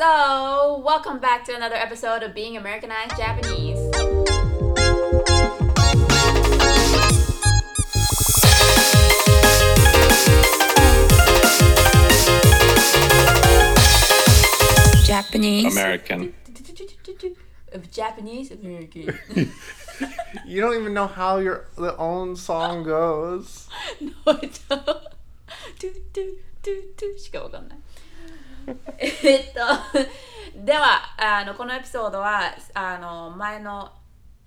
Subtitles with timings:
[0.00, 3.78] So, welcome back to another episode of Being Americanized Japanese.
[15.06, 15.72] Japanese.
[15.72, 16.34] American.
[17.92, 19.18] Japanese American.
[20.46, 23.68] You don't even know how your the own song goes.
[24.00, 24.82] のトゥトゥ
[25.82, 27.78] トゥトゥトゥしかわかんない。
[28.97, 29.59] えっと、
[30.63, 33.91] ではあの、このエピソードはあの前の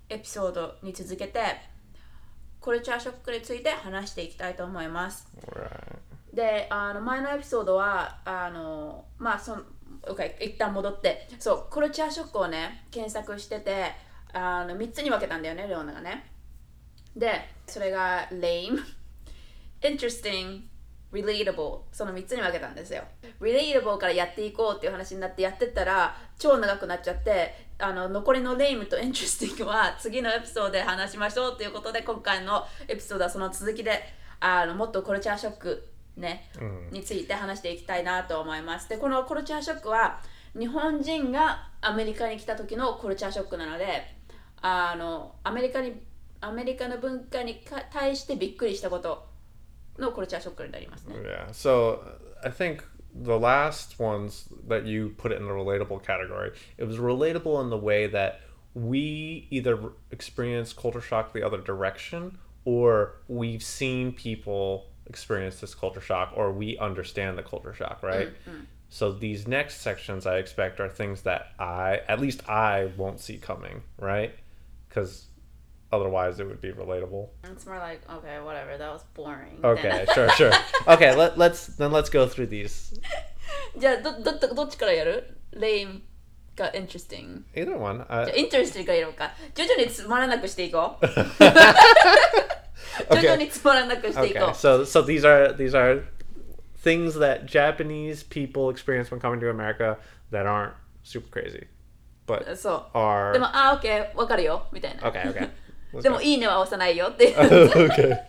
[0.09, 1.39] エピソードに続けて、
[2.59, 5.27] コルチャーショックについて話していきたいと思います。
[6.33, 9.63] で、あの前のエピソードは、あのまあ、その、
[10.03, 13.91] OK、一旦戻って、そう、コルチャーショックをね、検索してて、
[14.33, 16.25] あの3つに分けたんだよね、レオナがね。
[17.15, 17.31] で、
[17.67, 18.77] それが lame、
[19.81, 20.61] interesting、
[21.15, 23.03] relatable その3つに分けたんですよ。
[23.39, 34.01] relatable からやっていこうっていう話になってやってったら超長くなっちゃってあの残りの lame と interesting は次のエピソードで話しましょうということで今回のエピソードはその続きで
[34.39, 36.49] あのもっとコルチャーショックね、
[36.91, 38.87] について話していきたいなと思います。
[38.87, 40.21] で、このコルチャーショックは
[40.57, 44.03] 日本人がアメリカに来た時のコルチャーショックなので
[44.61, 45.93] あのアメリカに
[46.39, 49.25] アメリカの文化にか対してびっくりしたこと
[49.98, 51.16] のコルチャーショックになりますね。
[51.16, 51.48] Yeah.
[51.52, 52.00] So
[52.42, 52.82] I think
[53.14, 57.70] the last ones that you put it in the relatable category, it was relatable in
[57.70, 58.40] the way that
[58.74, 59.78] we either
[60.10, 66.52] experience culture shock the other direction or we've seen people experience this culture shock or
[66.52, 68.30] we understand the culture shock, right?
[68.90, 73.38] So these next sections I expect are things that I, at least I, won't see
[73.38, 74.34] coming, right?
[74.88, 75.26] Because
[75.94, 77.28] otherwise it would be relatable.
[77.44, 79.60] It's more like, okay, whatever, that was boring.
[79.62, 80.52] Okay, sure, sure.
[80.86, 82.98] Okay, let, let's then let's go through these.
[83.78, 86.02] じゃあどどどどっちからやる ?lame
[86.56, 87.42] か interesting。
[87.54, 87.98] Either one.
[87.98, 89.32] じゃあ Uh, interesting からやろうか。
[89.54, 91.06] 徐々につまらなくしていこう。
[93.14, 94.54] 徐々に つまらなくしていこ okay, う。
[94.54, 96.04] so so these are these are
[96.82, 99.98] things that Japanese people experience when coming to America
[100.30, 101.66] that aren't super crazy,
[102.26, 102.98] but そう。
[102.98, 105.02] are でも、あ、オッケー、わかるよ、みたいな。
[105.02, 105.22] okay.
[105.32, 105.50] Okay.
[106.01, 108.19] でも.いいねは押さないよっていう。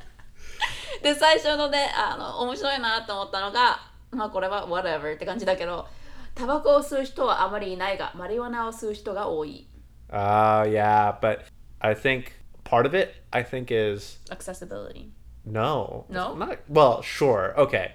[1.03, 3.79] で、最初のね、あの、面白いなと思ったのが、
[4.11, 5.87] まあ、これは whatever って感じだけど、
[6.35, 9.69] タバコを吸う人はあまりいないが、マリワナを吸う人が多い。
[10.11, 11.41] Uh, yeah, but
[11.81, 12.27] I think
[12.65, 15.11] part of it I think is accessibility。
[15.45, 16.35] no, No?
[16.37, 17.03] not well.
[17.03, 17.93] Sure, okay.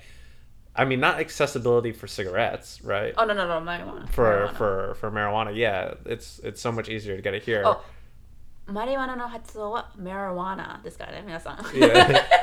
[0.74, 3.14] I mean, not accessibility for cigarettes, right?
[3.18, 4.08] あ、no, no, no, マリワナ。
[4.08, 7.82] for マリワナ for for marijuana yeah it's it's so much easier to get it here あ
[8.71, 11.57] マリワナの発音は marijuana ですからね、皆さん。
[11.59, 12.25] yeah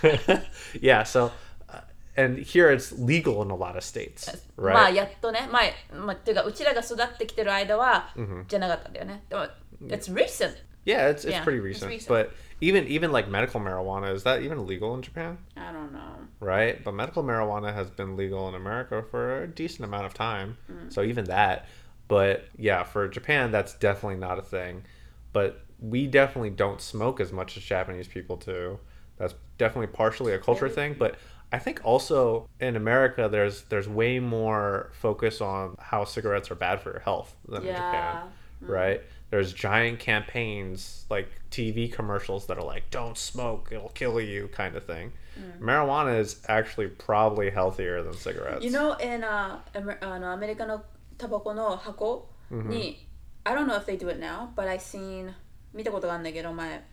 [0.81, 1.31] yeah so
[1.69, 1.79] uh,
[2.17, 8.09] and here it's legal in a lot of states まあ right やっとね、まあ、まあ、っていうかうちらが育ってきてる間は、
[8.47, 9.23] じゃなかったんだよね。
[9.29, 9.43] でも、
[9.87, 10.55] it's recent.
[10.85, 12.09] yeah it's, it's Yeah, pretty it's recent, recent.
[12.09, 16.27] but even even like medical marijuana is that even illegal in japan I don't know.
[16.41, 20.57] right but medical marijuana has been legal in america for a decent amount of time
[20.69, 20.91] Mm.
[20.91, 21.67] so even that
[22.09, 24.83] but yeah for japan that's definitely not a thing
[25.31, 28.79] but we definitely don't smoke as much as japanese people do
[29.17, 31.15] that's definitely partially a culture thing but
[31.51, 36.79] i think also in america there's there's way more focus on how cigarettes are bad
[36.79, 38.15] for your health than in japan
[38.61, 38.67] Yeah.
[38.71, 44.47] right there's giant campaigns like tv commercials that are like don't smoke it'll kill you
[44.49, 45.11] kind of thing
[45.59, 50.83] marijuana is actually probably healthier than cigarettes You know, in uh, Amer- あのアメリカの
[51.17, 53.06] タバコの箱に、
[53.47, 55.33] I don't know if they do it now, but I seen
[55.73, 56.83] 見たことがあるんだけど前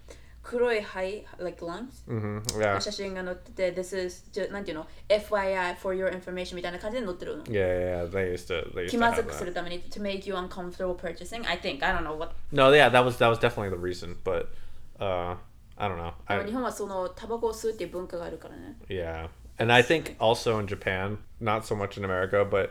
[0.42, 7.52] 黒い肺 like lungs hmm yeah 写真が載ってて This is じゃなんていうの FYI for your information みたいな感じで載ってるの yeah
[7.52, 9.46] yeah, yeah they used to they used 気 to ま have ずくす that.
[9.46, 13.04] るために to make you uncomfortable purchasing I think I don't know what no yeah that
[13.04, 14.46] was that was definitely the reason but
[14.98, 15.36] uh
[15.76, 21.76] i don't know でも I, 日本はそのタバコを吸うっていう文化があるからね yeah and i think also in japan not so
[21.76, 22.70] much in america but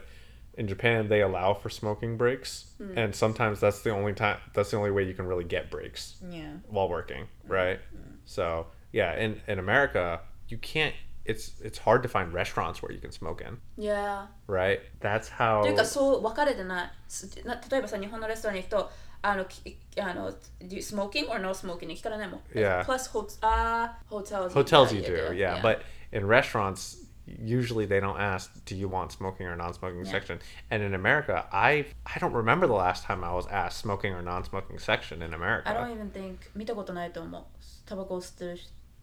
[0.56, 2.66] in japan they allow for smoking breaks
[2.96, 6.16] and sometimes that's the only time that's the only way you can really get breaks
[6.30, 7.80] Yeah while working, right?
[8.26, 10.94] So yeah, in in America, you can't.
[11.26, 14.80] It's it's hard to find restaurants where you can smoke in, Yeah right?
[15.00, 15.62] That's how.
[15.62, 18.92] というかそう分かれてないすな例えばさ日本のレストランに行くと
[19.22, 22.84] あのきあの do you smoking or no smoking に聞かれないもん Yeah.
[22.84, 25.80] plus hot あ hotels hotels you do, yeah, but
[26.12, 26.98] in restaurants.
[27.28, 30.12] Usually they don't ask, "Do you want smoking or non-smoking Yeah.
[30.12, 30.40] section?"
[30.72, 34.24] And in America, I I don't remember the last time I was asked smoking or
[34.24, 35.70] non-smoking section in America.
[35.70, 37.44] I don't even think 見たことないと思う
[37.86, 38.58] タバコを吸ってる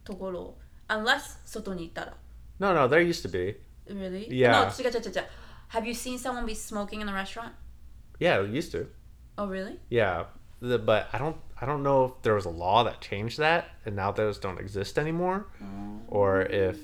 [0.05, 0.58] ところを
[0.88, 2.17] unless 外に行ったら
[2.58, 3.61] No, no, there used to be.
[3.88, 4.29] Really?
[4.29, 4.64] Yeah.
[4.67, 5.25] No, 違う違う違う違う
[5.70, 7.53] Have you seen someone be smoking in the restaurant?
[8.19, 8.88] Yeah, it used to.
[9.37, 9.79] Oh, really?
[9.91, 10.26] Yeah,
[10.61, 13.67] the, but I don't I don't know if there was a law that changed that,
[13.85, 15.47] and now those don't exist anymore,
[16.08, 16.79] or if.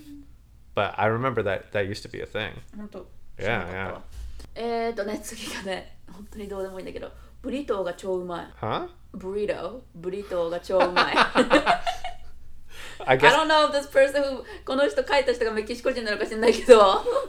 [0.77, 2.51] But I remember that that used to be a thing.
[2.77, 2.99] 本当
[3.39, 4.01] Yeah, 知らなかったわ
[4.53, 8.47] えーとね次がね本当にどうでもいいんだけどブリトーが超うまい。
[8.61, 8.87] Huh?
[9.13, 11.15] ブリトーブリトーが超うまい
[13.05, 13.33] I guess.
[13.33, 16.79] I don't know if this person who この人書いた人がメキシコ人なのか知らないけど。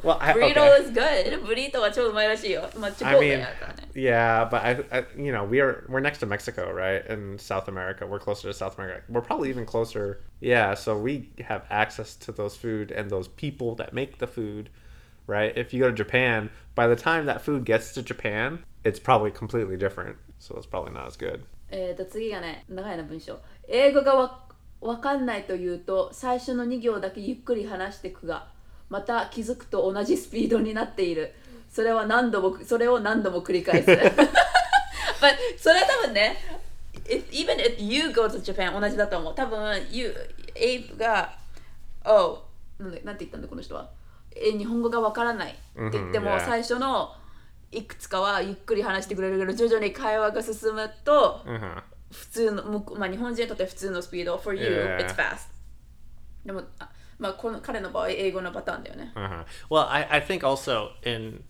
[0.02, 0.82] Well, I, burrito okay.
[0.82, 1.42] is good.
[1.44, 2.68] Burrito は超うまいらしいよ。
[2.76, 3.46] まあ、I mean,
[3.94, 7.04] yeah, but I, I, you know, we are we're next to Mexico, right?
[7.08, 9.02] In South America, we're closer to South America.
[9.08, 10.20] We're probably even closer.
[10.40, 14.70] Yeah, so we have access to those food and those people that make the food,
[15.26, 15.56] right?
[15.56, 19.30] If you go to Japan, by the time that food gets to Japan, it's probably
[19.30, 20.16] completely different.
[20.38, 21.44] So it's probably not as good.
[21.70, 23.38] えっと次がね長いな文章。
[23.68, 24.47] 英語がわ
[24.80, 28.46] わかんないというと最初の2行だけゆっくり話していくが
[28.88, 31.34] また気づくと同じスピードになっている
[31.70, 33.98] それは何度もそれを何度も繰り返す But
[35.58, 36.36] それは多分ね
[37.04, 40.14] if, even if you go to Japan 同じだと思う多分 you
[40.54, 41.34] Abe が
[42.04, 42.38] Oh
[42.78, 43.88] なんでなんて言ったんだこの人は？
[44.36, 45.58] え日本語がわからないって
[45.98, 46.46] 言っても、Mhm.
[46.46, 47.12] 最初の
[47.72, 51.82] いくつかはゆっくり話してくれるけど徐々に会話が進むと Uh-huh.
[52.10, 54.66] 普通のまあ、日本人にとって普通のスピード for you
[54.98, 55.48] it's fast
[56.44, 56.88] でもあ
[57.18, 59.44] まあこの彼の場合英語のパターンだよね Uh-huh.
[59.68, 61.42] Well, I, I think also in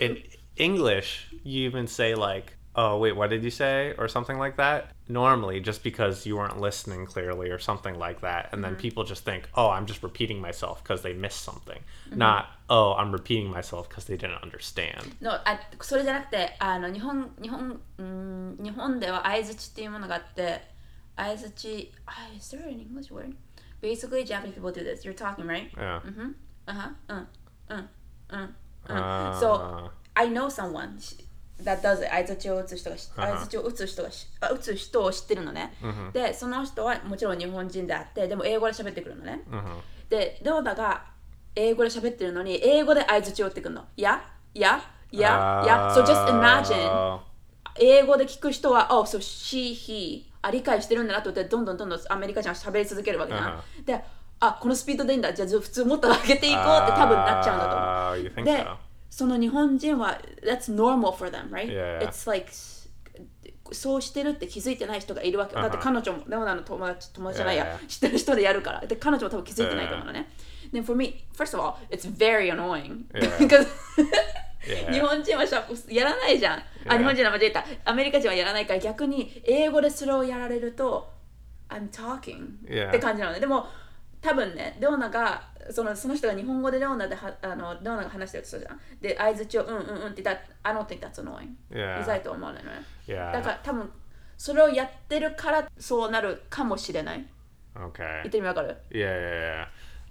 [0.00, 0.22] in
[0.56, 4.91] English you even say like, "Oh, wait, what did you say?" or something like that.
[5.09, 9.25] Normally, just because you weren't listening clearly or something like that, and then people just
[9.25, 11.83] think, "Oh, I'm just repeating myself because they missed something,"
[12.15, 20.61] not, "Oh, I'm repeating myself because they didn't understand." のあそれじゃなくてあの日本日本うん日本では相づちっていうものがあって
[21.17, 23.35] 相づちあ is there an English word?
[23.81, 25.69] Basically Japanese people do this you're talking right?
[25.75, 26.01] Yeah.
[26.05, 26.35] うん
[26.67, 27.27] あはうん
[27.69, 27.89] うん
[28.29, 28.55] うんうん
[28.87, 30.97] Uh, So I know someone
[31.64, 32.08] That does it.
[32.10, 33.26] 相づちを打つ人がし Uh-huh.
[33.26, 35.74] 相づちを打つ人がしあ打つ人を知ってるのね、
[36.12, 39.62] でその人はもちろん日本人であってでも英語で喋ってくるのね、uh-huh.
[40.10, 41.04] でレオナが
[41.54, 43.84] 英語で喋ってるのに英語で相づちを打ってくるの。
[43.96, 44.22] や
[44.54, 45.94] ややや。
[45.94, 47.20] So just imagine Oh,
[47.78, 54.04] 英語で聞く人は、oh, so she, he あ理解してるんだなと思ってどんどんどんどんアメリカ人は喋り続けるわけじゃん、で
[54.38, 55.32] あこのスピードでいいんだ。
[55.32, 57.88] じゃあ普通もっと上げていこうって多分なっちゃうんだと思う。
[58.12, 58.76] Oh, you think で so?
[59.10, 61.66] その日本人は that's normal for them right?
[61.66, 62.08] Yeah, yeah.
[62.08, 62.50] it's like
[63.72, 67.86] そうしてるって気づいてない人がいるわけ、だって彼女もレオナの友達友達じゃないや、Yeah, yeah.
[67.86, 70.28] 知ってる人でやるからで彼女も多分気づいてないと思うのね、
[70.72, 73.36] で for me first of all it's very annoying Yeah.
[73.38, 73.66] because
[74.66, 74.92] Yeah.
[74.92, 76.98] 日本人はしゃやらないじゃん、あ Yeah.
[76.98, 81.12] 日本人は間違えたアメリカ人はやらないから逆に英語でそれをやられると
[81.68, 82.88] I'm talking、Yeah.
[82.88, 83.66] って感じなのねでも
[84.20, 92.02] 多分ねレオナがそのその人が日本語でレオナではあのレオナが話してるとじゃんで相づちをうんうんうんって言ったら I don't think that's annoying、Yeah.
[92.02, 92.70] うざいと思うのよね
[93.06, 93.32] Yeah.
[93.32, 93.90] だから多分
[94.36, 97.26] それをやってるからそうなるかもしれない
[97.76, 98.22] Okay.
[98.22, 99.66] 言ってみわかる？Yeah, yeah, yeah.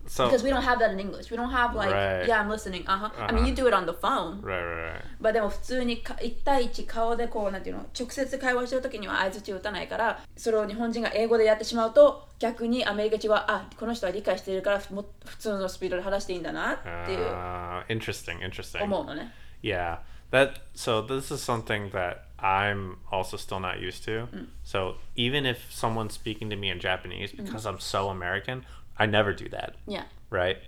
[0.07, 1.31] So Because we don't have that in English.
[1.31, 2.28] We don't have like, Right.
[2.28, 2.84] yeah, I'm listening.
[2.88, 3.10] Uh-huh.
[3.18, 4.40] I mean, you do it on the phone.
[4.42, 5.02] right, right, right.
[5.19, 18.84] まあでも普通にか1対1顔でこうなんていうの直接会話してる時には相づちを打たないからそれを日本人が英語でやってしまうと逆にアメリカ人はあこの人は理解しているからも普通のスピードで話していいんだなっていう Uh, interesting, interesting.
[18.84, 19.34] 思うのね。
[19.63, 19.98] Yeah,
[20.31, 24.27] that so this is something that I'm also still not used to.
[24.63, 28.63] So even if someone's speaking to me in Japanese because I'm so American,
[28.97, 30.59] I never do that, いや right?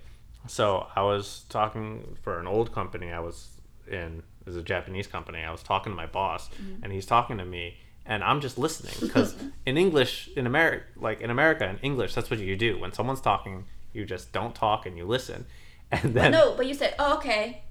[0.47, 5.07] So I was talking for an old company I was in, it was a Japanese
[5.07, 5.39] company.
[5.39, 6.49] I was talking to my boss
[6.81, 9.35] and he's talking to me and I'm just listening because
[9.65, 12.77] in English in America like in America in English that's what you do.
[12.79, 15.45] When someone's talking, you just don't talk and you listen.
[15.91, 17.63] And then No, but you said, oh, okay.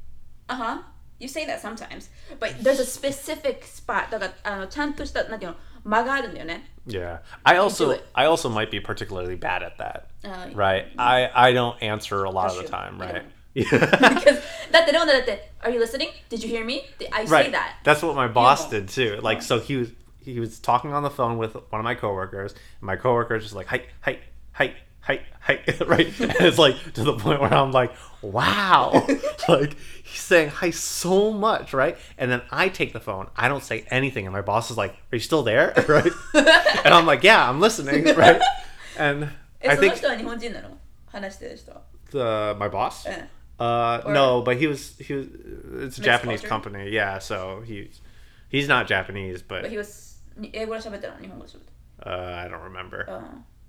[0.49, 0.79] Uh-huh.
[1.19, 2.09] You say that sometimes.
[2.41, 4.11] But there's a specific spot.
[4.11, 6.71] だからあのちゃんとしたなんていうの間があるんだよね。
[6.87, 7.21] Yeah.
[7.45, 8.05] I also it.
[8.15, 10.07] I also might be particularly bad at that.
[10.28, 10.86] Uh, right.
[10.98, 12.70] I, I don't answer a lot of the true.
[12.70, 13.24] time, right?
[13.54, 14.40] because
[14.72, 15.10] that they don't
[15.62, 16.10] are you listening?
[16.30, 16.86] Did you hear me?
[17.12, 17.78] I say that.
[17.84, 18.80] That's what my boss yeah.
[18.80, 19.20] did too.
[19.22, 22.52] Like so he was he was talking on the phone with one of my coworkers,
[22.52, 24.20] and my coworker just like hi hi
[24.52, 26.20] hi hi hi right.
[26.20, 27.92] and it's like to the point where I'm like,
[28.22, 29.08] wow,
[29.50, 31.98] like he's saying hi so much, right?
[32.18, 34.92] And then I take the phone, I don't say anything, and my boss is like,
[34.92, 35.74] are you still there?
[35.88, 36.12] Right?
[36.36, 38.42] and I'm like, yeah, I'm listening, right?
[38.98, 39.30] And
[39.61, 40.69] え I その think 人は日本人なの
[41.07, 41.83] 話してる人は。
[42.11, 42.19] the
[42.59, 43.09] my boss.
[43.09, 43.27] Eh.
[43.59, 45.27] Uh, Or- no, but he was he was.
[45.87, 46.49] It's a Mixed Japanese culture?
[46.49, 47.19] company, yeah.
[47.19, 48.01] So he's
[48.51, 51.73] he's not Japanese, but But he was に英語で喋ってるの日本語で喋って
[52.05, 53.05] uh, I don't remember.
[53.05, 53.07] る。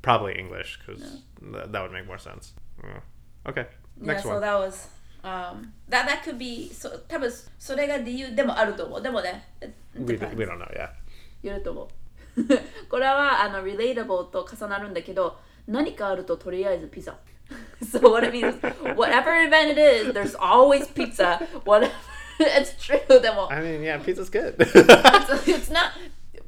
[0.02, 1.00] Probably English because
[1.40, 2.54] th- that would make more sense.
[2.84, 3.00] Yeah.
[3.46, 3.68] Okay,
[4.02, 4.42] Yeah, next so one.
[4.42, 4.90] that was
[5.24, 9.02] Um, that, that could be そ多分それが理由でもあると思う。
[9.02, 10.36] でもね、it We, depends.
[10.38, 10.90] we don't know yet.
[11.42, 11.84] 言ると思
[12.36, 12.90] う。
[12.90, 17.16] これはあの relatable と重なるんだけど、 何かあるととりあえずピザ。
[17.84, 18.60] so what it means,
[18.96, 21.38] whatever event it is, there's always pizza.
[21.66, 21.92] Whatever,
[22.40, 23.52] it's true でも。
[23.52, 24.56] I mean, yeah, pizza's good.
[24.58, 25.92] it's not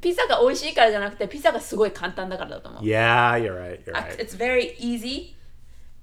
[0.00, 2.82] ピザが美味しいからじゃなくてピザがすごい簡単だからだと思う。
[2.82, 3.82] yeah, you're right.
[3.84, 4.20] You're Ac- right.
[4.20, 5.34] It's very easy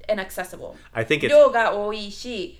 [0.10, 0.76] and accessible.
[0.94, 2.60] I think it's 量が多いし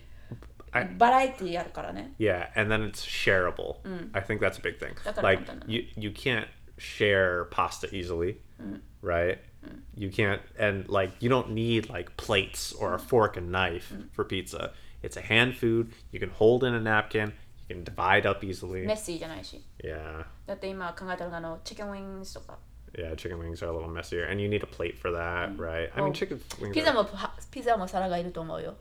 [0.72, 2.14] I- バラエティあるからね。
[2.20, 3.78] yeah, and then it's shareable.
[4.14, 4.94] I think that's a big thing.
[5.04, 5.72] だから Like 簡単なの。
[5.72, 6.48] you you can't
[6.78, 8.38] share pasta easily,
[9.04, 9.40] right?
[9.96, 14.26] You can't and like you don't need like plates or a fork and knife for
[14.26, 14.72] pizza.
[15.02, 15.92] It's a hand food.
[16.12, 17.34] You can hold in a napkin.
[17.70, 18.86] You can divide up easily.
[18.86, 19.62] メッシーじゃないし。
[19.84, 20.26] Yeah.
[20.46, 22.58] だって今考えたのがあのチキンウィングスとか。
[22.94, 25.90] Yeah, chicken wings are a little messier, and you need a plate for that, right?
[25.96, 26.06] I Oh.
[26.06, 26.74] mean, chicken wings.
[26.74, 28.76] ピザ Are, もはピザも皿がいると思うよ。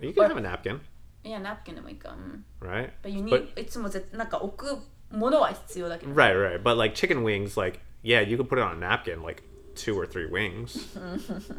[0.00, 0.80] you can have a napkin,
[1.22, 2.10] いや、ナプキンでもいいか。
[2.10, 2.44] うん。
[2.60, 2.90] right?
[3.02, 4.76] But you But- need いつもぜなんか置く
[5.16, 6.12] ものは必要だけど。
[6.14, 6.60] Right, right.
[6.62, 9.42] But like chicken wings, like yeah, you could put it on a napkin, like
[9.75, 10.97] two or three wings,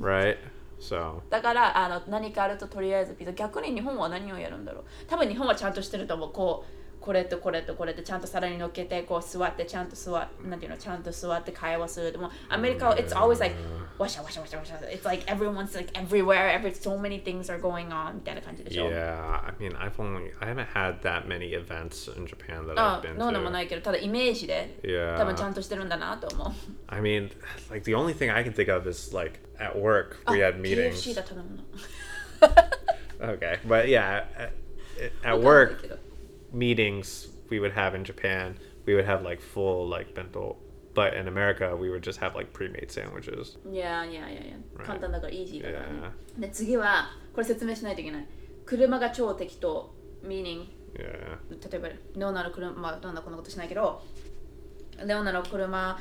[0.01, 0.37] right?
[0.79, 3.33] So だからあの何かあるととりあえずピザ。
[3.33, 4.85] 逆に日本は何をやるんだろう。
[5.07, 6.33] 多分日本はちゃんとしてると思う。
[6.33, 13.56] こうこれとこれとこれとちゃんと皿に乗っけてこう座ってちゃんと座なんていうのちゃんと座って会話するでもアメリカは it's always like
[14.00, 19.46] わしゃわしゃわしゃわしゃ it's like everyone's like everywhere every so many things are going on みたいな感じでしょ yeah,
[19.46, 23.08] I mean, I've only I haven't had that many events in Japan that あ I've
[23.08, 23.52] been ノーでも to.
[23.52, 25.16] ないけどただイメージで Yeah.
[25.20, 26.48] 多分ちゃんとしてるんだなと思う
[26.88, 27.30] I mean,
[27.70, 30.96] like the only thing I can think of is like at work we had meetings.
[30.96, 31.64] KFC だ頼むの
[33.22, 34.52] Okay, but yeah, at,
[35.24, 35.98] at わかんない work けど
[36.53, 40.57] meetings we would have in Japan, we would have like full like bento,
[40.95, 43.59] but in America we would just have like pre-made sandwiches.
[43.71, 44.85] いやいやいやいや Right.
[44.87, 46.41] 簡単だからイージーだからね Yeah.
[46.41, 48.27] で次はこれ説明しないといけない
[48.67, 49.93] 車が超適当
[50.25, 51.39] meaning Yeah.
[51.71, 54.03] 例えばレオナの車まあどんなこんなことしないけど
[55.07, 55.99] レオナの車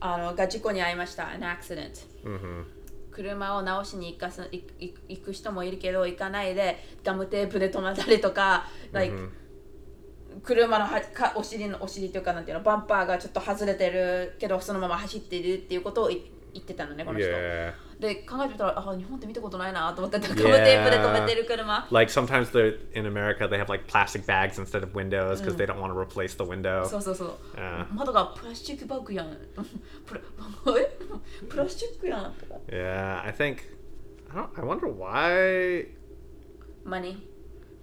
[0.00, 2.64] あのが事故に遭いました an accident Mm-hmm.
[3.10, 9.12] 車を直しに行かす行く人もいるけど行かないでガムテープで止まったりとか、like
[10.42, 16.22] 車のはかお尻のお尻というかなんていうのバンパーがちょっと外れてるけどそのまま走っているっていうことをい
[16.54, 17.72] 言ってたのねこの人 Yeah.
[18.00, 25.56] で考えてみたらあ日本って見たことないなと思ってガムテープで止めてる車 Like sometimes they're in America they have like plastic bags instead of windows because
[25.56, 26.86] they don't want to replace the window.
[26.86, 29.36] そうそうそう、あー窓がプラスチックバッグやん
[30.06, 30.20] プラ
[30.78, 30.98] え
[31.48, 32.34] プラスチックやん
[32.68, 33.58] Yeah, I think
[34.30, 35.88] I don't I wonder why
[36.84, 37.27] マニ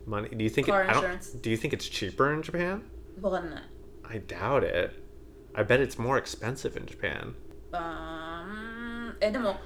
[0.07, 1.33] money do you think it, Car I don't, insurance.
[1.41, 2.83] do you think it's cheaper in Japan?
[3.21, 3.63] わかんない
[4.11, 4.91] I doubt it.
[5.55, 7.35] I bet it's more expensive in Japan.
[7.73, 9.57] あーうんえでも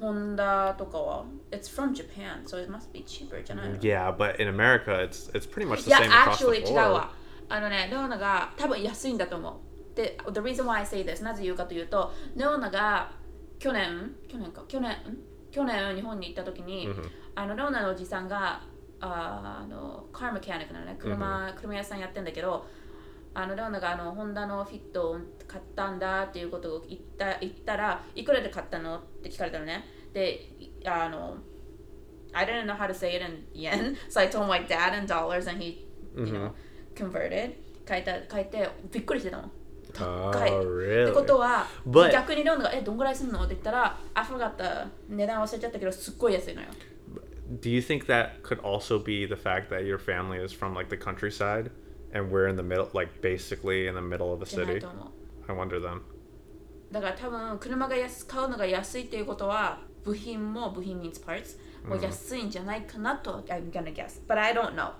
[0.00, 5.30] ホンダとかは It's from Japan so it must be cheaper じゃないの Yeah, but in America it's
[5.32, 6.90] it's pretty much the いや same across actually the 違う board.
[6.90, 7.12] わ
[7.48, 13.12] あのねレオナが多分安いんだと思うで The reason why I say this なぜ言うかというとレオナが
[13.60, 15.18] 去年去年か去年ん
[15.52, 16.88] 去年日本に行った時に、
[17.36, 18.60] あのレオナのおじさんが
[19.01, 22.65] ああのカーメカニックなのね車,、車屋さんやってんだけど
[23.33, 30.49] あのレオナがあのホンダのフィットを買ったんだっていうことを言った言ったらいくらで買ったのって聞かれたのねで
[30.85, 31.37] あの
[32.33, 35.07] I didn't know how to say it in yen, so I told my dad in
[35.07, 36.51] dollars, and he, you know,
[36.95, 37.55] converted.
[37.87, 39.49] 書いた書いてびっくりしてたの。
[39.99, 40.49] Oh, 高い。
[40.49, 41.13] って really?
[41.13, 41.65] ことは、
[42.11, 43.39] 逆にレオナがえどんぐらいするの？
[43.43, 44.51] って言ったら、I forgot
[45.09, 46.67] 値段忘れちゃったけどすっごい安いのよ。
[47.60, 50.96] Do you think that could also be the fact that your family is from like the
[50.96, 51.70] countryside
[52.12, 54.80] and we're in the middle like basically in the middle of the じゃない city?
[54.80, 55.52] と思う。
[55.52, 56.00] I wonder then.
[56.90, 64.92] だから多分車が安買うのが安いっていうことは部品も部品 means parts も安いんじゃないかなと、I'm gonna guess but I don't know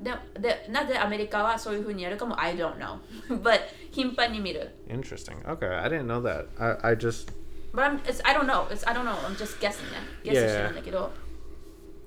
[0.00, 2.98] ででなぜアメリカはそういうふうにやるかも I don't know
[3.42, 5.42] but 頻繁に見る Interesting.
[5.44, 6.46] Okay, I didn't know that.
[6.58, 7.32] I, I just
[7.72, 10.34] but I'm, it's, I don't know it's, I don't know I'm just guessing ね guess
[10.34, 10.48] Yeah.
[10.48, 11.10] してるんだけど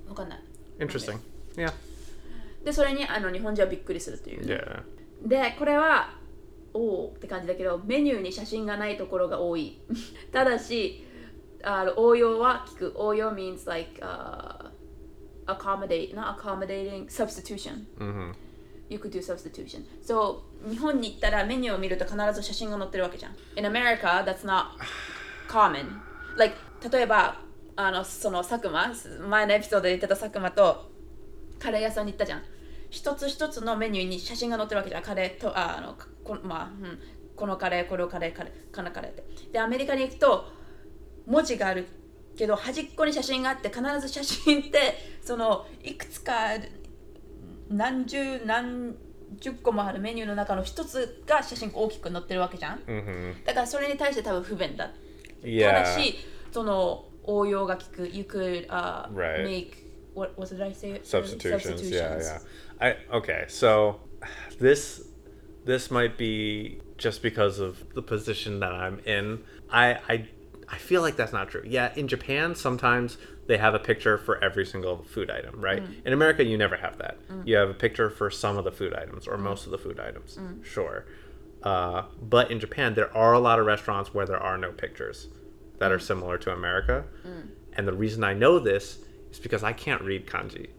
[0.08, 0.40] わかんない
[0.78, 1.18] interesting.
[1.56, 1.72] Yeah.
[2.64, 4.82] でそれにあの日本人はびっくりするという、Yeah.
[5.28, 6.10] でこれは
[6.74, 9.80] おおって感じだけどメニューに写真がないところが多い
[10.32, 11.06] ただし
[11.62, 14.70] あの応用は聞く応用 means like、uh,
[15.46, 18.34] accommodate not accommodating substitution Mhm.
[18.90, 24.66] you could do substitution so 日本に行ったらメニューを見ると必ず写真が載ってるわけじゃん in America that's not
[25.48, 25.86] common
[26.36, 26.54] like
[26.92, 27.40] 例えば
[27.76, 28.92] あのその佐久間
[29.28, 30.90] 前のエピソードで言ってた佐久間と
[31.58, 32.42] カレー屋さんに行ったじゃん。
[32.88, 35.02] 一つ一つのメニューに写真が載ってるわけじゃん。
[35.02, 36.98] カレーとああのこ,、まあうん、
[37.34, 39.24] このカレーこのカレーカレーこのカレーって。
[39.52, 40.48] でアメリカに行くと
[41.26, 41.86] 文字がある
[42.36, 46.32] けど端っこに写真があって必ず写真ってそのいくつか
[47.68, 48.94] 何十何
[49.40, 52.78] 十個もあるメニューの中の一つが写真大きく載ってるわけじゃん。
[52.86, 53.44] Mm-hmm.
[53.44, 54.90] だからそれに対して多分不便だ.
[55.42, 56.16] ただし
[56.52, 59.43] その応用が効く you could、uh, Right.
[59.43, 61.89] make what, what did I say substitutions.
[61.89, 62.39] Yeah, yeah.
[62.79, 63.45] I okay.
[63.47, 63.99] So
[64.59, 65.01] this
[65.65, 69.43] this might be just because of the position that I'm in.
[69.71, 70.27] I I
[70.67, 71.63] I feel like that's not true.
[71.65, 73.17] Yeah, in Japan sometimes
[73.47, 75.83] they have a picture for every single food item, right?
[76.05, 77.17] In America you never have that.
[77.45, 79.99] You have a picture for some of the food items or most of the food
[79.99, 80.37] items.
[80.63, 81.05] Sure.
[81.63, 85.27] Uh, but in Japan, there are a lot of restaurants where there are no pictures
[85.78, 87.04] that are similar to America.
[87.26, 87.48] Mm.
[87.74, 88.98] And the reason I know this
[89.30, 90.70] is because I can't read kanji,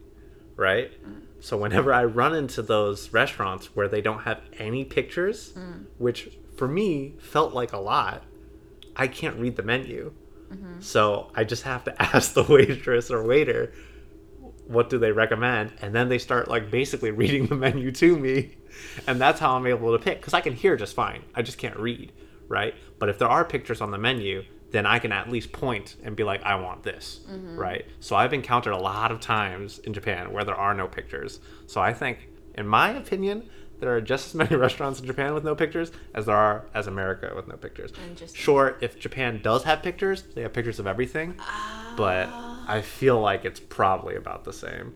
[0.56, 0.90] right?
[1.04, 1.22] Mm.
[1.40, 5.84] So whenever I run into those restaurants where they don't have any pictures, mm.
[5.98, 8.24] which for me felt like a lot,
[8.96, 10.12] I can't read the menu.
[10.50, 10.80] Mm-hmm.
[10.80, 13.72] So I just have to ask the waitress or waiter,
[14.66, 15.72] what do they recommend?
[15.80, 18.56] And then they start like basically reading the menu to me.
[19.06, 21.22] And that's how I'm able to pick because I can hear just fine.
[21.34, 22.12] I just can't read,
[22.48, 22.74] right?
[22.98, 26.14] But if there are pictures on the menu, then I can at least point and
[26.14, 27.56] be like, I want this, mm-hmm.
[27.56, 27.86] right?
[28.00, 31.40] So I've encountered a lot of times in Japan where there are no pictures.
[31.66, 33.48] So I think, in my opinion,
[33.80, 36.86] there are just as many restaurants in Japan with no pictures as there are as
[36.86, 37.92] America with no pictures.
[38.34, 41.34] Sure, if Japan does have pictures, they have pictures of everything,
[41.96, 42.64] but ah.
[42.66, 44.94] I feel like it's probably about the same.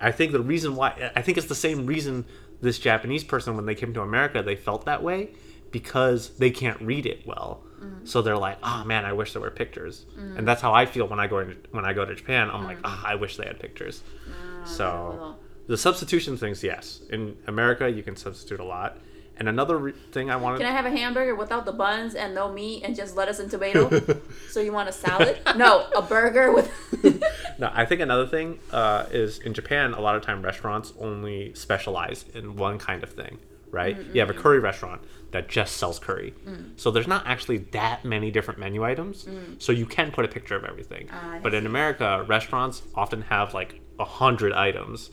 [0.00, 2.24] I think the reason why I think it's the same reason
[2.60, 5.30] this Japanese person when they came to America they felt that way
[5.74, 7.64] because they can't read it well.
[7.82, 8.06] Mm.
[8.06, 10.38] So they're like, "Oh man, I wish there were pictures." Mm.
[10.38, 12.48] And that's how I feel when I go in, when I go to Japan.
[12.48, 12.82] I'm like, mm.
[12.84, 17.00] "Ah, I wish they had pictures." Ah, so the substitution things, yes.
[17.10, 18.98] In America, you can substitute a lot.
[19.36, 22.36] And another re- thing I wanted Can I have a hamburger without the buns and
[22.36, 23.90] no meat and just lettuce and tomato?
[24.48, 25.40] so you want a salad?
[25.56, 26.70] No, a burger with.
[27.58, 31.54] No, I think another thing uh, is in Japan, a lot of time restaurants only
[31.54, 33.38] specialize in one kind of thing,
[33.73, 33.97] right?
[34.13, 35.01] You have a curry restaurant
[35.31, 36.33] that just sells curry.
[36.75, 39.27] So there's not actually that many different menu items.
[39.59, 41.07] So you can put a picture of everything.
[41.11, 45.11] Ah, I but in America, restaurants often have like a hundred items.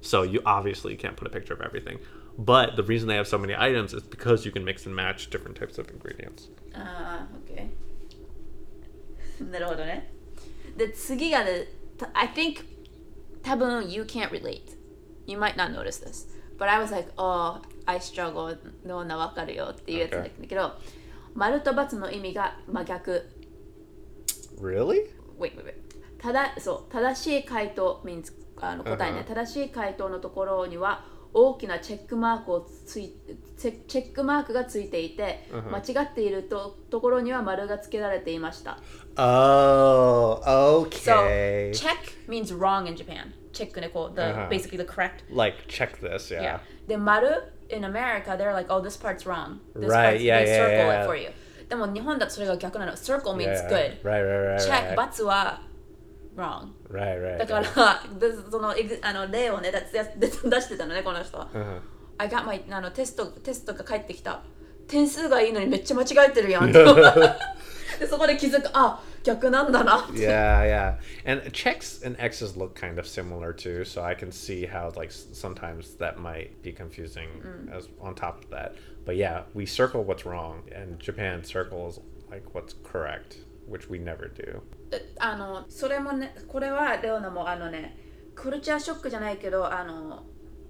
[0.00, 1.98] So you obviously can't put a picture of everything.
[2.38, 5.28] But the reason they have so many items is because you can mix and match
[5.28, 6.48] different types of ingredients.
[6.72, 7.68] ああ、OK。
[9.50, 10.10] なるほどね。
[10.76, 11.66] で、次がね、
[11.98, 12.64] た I think
[13.42, 14.76] 多分 you can't relate.
[15.26, 16.26] You might not notice this.
[16.58, 18.57] But I was like, oh, I struggle.
[18.85, 20.71] のな、わかるよっていうやつなんだけど、
[21.33, 23.29] 丸と×の意味が真逆。
[24.61, 25.07] Really?
[25.37, 25.73] wait, wait, wait.
[26.17, 29.27] ただそう正しい回答 means あの答えね、Uh-huh.
[29.27, 33.13] 正しい回答のところには大きなチェックマークをつい
[33.57, 35.93] チェチェックマークがついていて、Uh-huh.
[35.95, 38.79] 間違っているとところには丸がつけられていました。
[39.17, 41.71] Oh, So okay.
[41.73, 41.97] check
[42.29, 43.33] means wrong in Japan.
[43.51, 44.47] チェックねこう the、Uh-huh.
[44.49, 45.23] basically the correct.
[45.29, 46.41] like, check this, yeah.
[46.41, 46.59] Yeah.
[46.87, 49.59] で丸 in America they're like oh this part's wrong.
[49.75, 51.01] This Right, part's, yeah, they yeah, circle yeah.
[51.01, 51.29] it for you.
[51.67, 52.93] でも日本だとそれが逆なの。
[52.93, 54.01] circle means Yeah, good.
[54.03, 54.59] Right, right, right.
[54.59, 55.11] check right.
[55.11, 55.61] ×は
[56.35, 56.73] wrong.
[56.89, 57.37] Right, right.
[57.39, 58.69] だか.ら、でその
[59.01, 61.49] あの例をね、出してたのね、この人は。
[61.53, 61.79] Uh-huh.
[62.17, 64.41] I got my あのテストテストが返ってきた。
[64.87, 66.71] 点数がいいのにめっちゃ間違えてるやん。
[66.71, 66.85] で
[68.07, 70.18] そこで気づく、あ 逆なんだなって。
[70.18, 70.94] yeah, yeah.
[71.24, 75.08] And checks and X's look kind of similar too, so I can see how like
[75.10, 77.28] s- sometimes that might be confusing
[77.72, 78.74] as on top of that.
[79.04, 82.00] But yeah, we circle what's wrong, and Japan circles
[82.30, 84.62] like what's correct, which we never do.
[84.92, 87.96] えあのそれもね、これはレオナもあのね、
[88.34, 90.24] クルチャーショックじゃないけど、あの、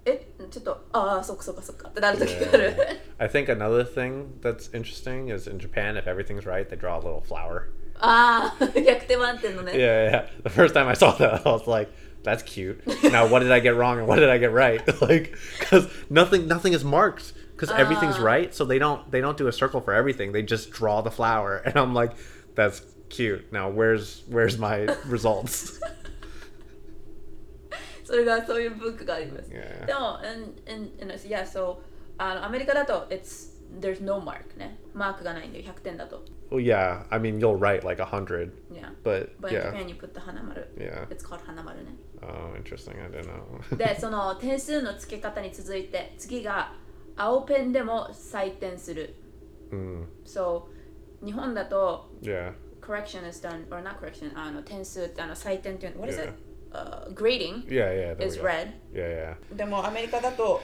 [0.05, 2.75] え、ちょっと、ああ、そっかそっかそっかってなる時がある。
[3.19, 7.01] I think another thing that's interesting is in Japan, if everything's right, they draw a
[7.01, 7.69] little flower.
[7.99, 9.73] あ あ、逆転満点のね。
[9.73, 10.25] Yeah, yeah.
[10.43, 11.91] The first time I saw that, I was like,
[12.23, 12.81] "That's cute."
[13.11, 14.81] Now, what did I get wrong and what did I get right?
[15.01, 18.53] like, because nothing, nothing is marked because everything's right.
[18.55, 20.31] So they don't, they don't do a circle for everything.
[20.31, 22.13] They just draw the flower, and I'm like,
[22.55, 25.79] "That's cute." Now, where's, where's my results?
[28.11, 29.49] それがそういうブックがあります。
[29.49, 29.85] Yeah.
[29.85, 31.77] でも、in, in, in, yeah, so,
[32.17, 34.77] あのアメリカだと、it's, there's no mark ね。
[34.93, 36.25] マークがないんで、100点だと。
[36.50, 37.02] Well, yeah.
[37.10, 38.90] I mean, you'll write like a hundred, Yeah.
[39.02, 39.70] but But in yeah.
[39.70, 40.68] Japan, you put the 花丸。
[40.78, 41.06] Yeah.
[41.10, 41.94] It's called 花丸ね。
[42.22, 43.00] Oh, interesting.
[43.02, 43.76] I didn't know.
[43.76, 46.72] で、その点数の付け方に続いて、次が
[47.16, 49.14] 青ペンでも採点する。
[49.70, 50.64] mm, So,
[51.24, 52.52] 日本だと、yeah.
[52.80, 56.32] correction is done, or not correction, あの点数ってあの採点っていうの、what is it?、Yeah.
[56.72, 58.24] Uh, grading Yeah, yeah.
[58.24, 58.72] Is red.
[58.92, 59.56] Yeah, yeah.
[59.56, 60.60] でもアメリカだと、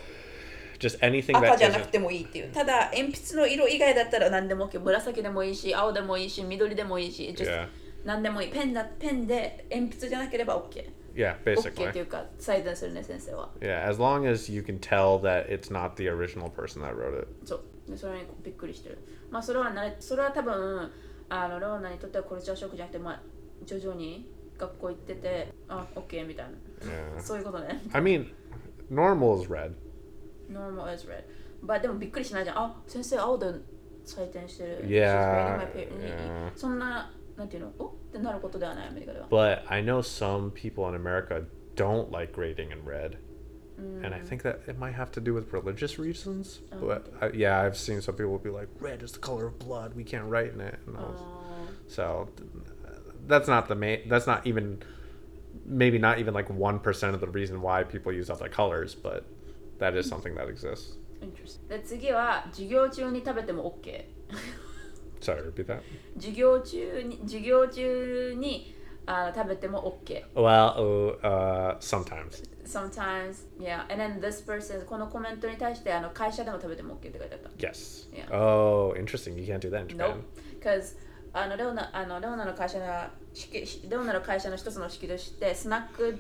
[0.83, 7.69] Just anything 赤じゃなく.てもいいっていうただ鉛筆の色以外だったら何でも OK 紫でもいいし青でもいいし緑でもいいし just Yeah.
[8.05, 11.89] 何でもいいペンだペンで鉛筆じゃなければ OK Yeah, basically.
[11.91, 16.97] っていうか採点するね先生は Yeah, as long as you can tell that it's not the original person that
[16.97, 17.29] wrote it.
[17.45, 18.99] そうでそれにびっくりしてる
[19.31, 20.91] まあそれはなれそれは多分
[21.29, 23.21] あのローナにとってはコルチャーショックじゃなくてまあ
[23.65, 24.27] 徐々に
[24.59, 26.53] 学校行っててあ OK みたいな
[27.17, 27.21] Yeah.
[27.23, 28.27] そういうことね I mean,
[28.91, 29.73] normal is red.
[30.52, 31.24] normal as red
[31.62, 33.48] まあでもびっくりしないじゃんあ先生青で
[34.06, 36.00] 採点してる Yeah, She's grading my paper.
[36.02, 36.52] yeah.
[36.56, 41.44] そんななんていうのおってなることではないアメリカでは But I know some people in America
[41.76, 43.18] don't like grading in red.
[44.04, 46.62] And I think that it might have to do with religious reasons.
[46.82, 49.94] But I, yeah, I've seen some people be like, red is the color of blood.
[49.96, 50.80] We can't write in it.
[50.88, 52.50] And I was- あ So th-
[53.28, 54.10] that's not the main.
[54.10, 54.80] That's not even
[55.68, 59.26] maybe not even like one percent of the reason why people use other colors, but
[59.83, 60.99] that is something that exists.
[61.21, 64.05] ー interesting で次は授業中に食べても OK
[65.21, 65.81] Sorry, repeat that.
[66.17, 68.75] 授業中に授業中に
[69.07, 72.43] あの食べても OK Well, uh, sometimes.
[72.65, 78.09] sometimes yeah and then this person このコメントに対してあの会社でも食べても OK って書いてあった Yes.
[78.13, 78.29] Yeah.
[78.33, 79.35] Oh, interesting.
[79.39, 80.17] You can't do that in Japan.
[80.17, 80.23] Nope.
[80.61, 80.97] Because
[81.33, 82.87] あのレオナあのレオナの会社の
[83.33, 86.19] 式レオナの会社の一つの式としてスナック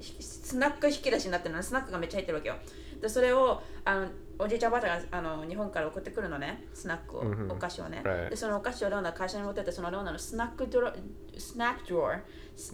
[0.00, 2.56] スナック引き出しになってるのねスナックがめっちゃ入ってるわけよ
[3.00, 4.06] でそれをあの
[4.40, 7.52] おじいちゃんおばあちゃんがあの日本から送ってくるのねスナックを、Mhm.
[7.52, 8.30] お菓子をね、Right.
[8.30, 10.92] でそのお菓子をレオナの会社に持ってってそのレオナのスナックドロ
[11.36, 12.20] スナックドロー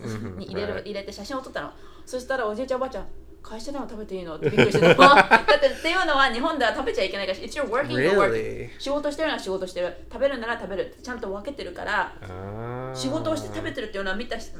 [0.03, 0.39] Mhm.
[0.39, 1.71] に入れる.入れて写真を撮ったの
[2.07, 3.07] そしたらおじいちゃんおばあちゃん
[3.43, 4.37] 会社でも食べていいの？
[4.37, 8.71] ってびっくりしてた だってっていうのは日本では食べちゃいけないから It's your working your work?
[8.81, 12.95] 仕事してるなら仕事してる食べるなら食べるってちゃんと分けてるから Ah.
[12.95, 14.51] 仕事をして食べてるっていうのは見たし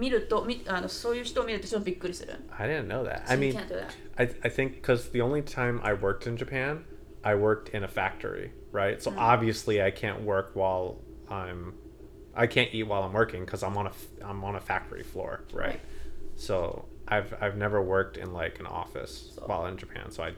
[0.00, 3.26] 見るとみあのそういう人を見るとちょっとびっくりする I didn't know that.
[3.26, 3.94] So I you mean, can't do that.
[4.18, 6.84] I, I think because the only time I worked in Japan,
[7.24, 9.02] I worked in a factory, right?
[9.02, 10.98] So obviously I can't work while
[11.30, 11.74] I'm,
[12.34, 15.02] I can't eat while I'm working because I'm on a f- I'm on a factory
[15.02, 15.66] floor, right?
[15.66, 15.80] Right.
[16.36, 20.32] So I've I've never worked in like an office So- while in Japan, so I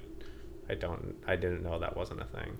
[0.70, 2.56] I don't I didn't know that wasn't a thing.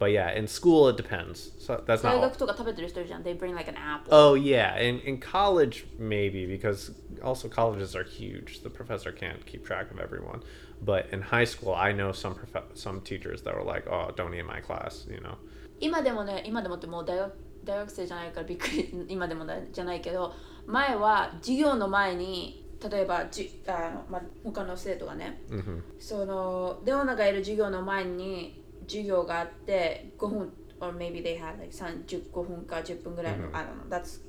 [0.00, 1.52] But yeah, in school it depends.
[1.58, 2.20] So that's 大 not.
[2.20, 6.92] 学とか食べてる人いるじゃん They bring like an apple Oh yeah, in in college maybe because
[7.22, 8.62] also colleges are huge.
[8.62, 10.42] The professor can't keep track of everyone.
[10.84, 14.34] But in high school, I know some prof- some teachers that were like, "Oh, don't
[14.34, 15.36] eat in my class," you know.
[15.80, 17.32] 今でもね今でもってもう大学
[17.64, 20.32] 大学生じゃないからびっくり今でもだじゃないけど
[20.66, 28.59] 前は授業の前に例えばじあの、まあ、他の生徒がね hmm そのレオナがいる授業の前に
[28.91, 33.55] 授業があって5分 or maybe they had like 35分か10分ぐらいの、うん。
[33.55, 34.21] I don't know that's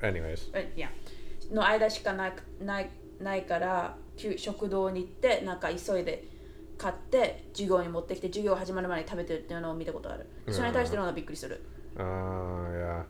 [0.00, 0.90] Anyways, えいや
[1.52, 6.24] の間しかなないないから給食堂に行ってなんか急いで
[6.78, 10.26] 買って授業に持ってきて授業始まる前に食べてるっていうのを見たことある。
[10.50, 11.62] それに対してのはびっくりする。
[11.96, 13.04] uh, yeah,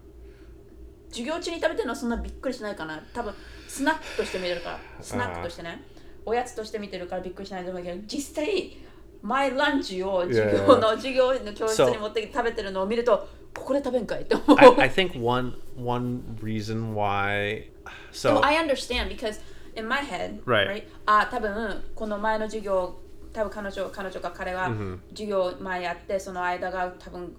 [1.08, 3.02] 授業中に食べてるのはそんなびっくりしないかな。
[3.14, 3.32] 多分
[3.68, 5.82] スナックとして見てるからスナックとしてね
[6.26, 8.76] おやつとして見てるからびっくりしないと思うけど実際
[9.22, 17.64] マイランチを授業の授業の教室に持って食べてるのを見るとここで食べんかいって思う I, I think one one reason why.
[18.12, 19.40] So I understand because
[19.76, 20.84] in my head, Right.
[21.06, 22.96] あ多分この前の授業
[23.32, 24.98] 多分彼女彼女か彼は Mhm.
[25.10, 27.34] 授業前やってその間が多分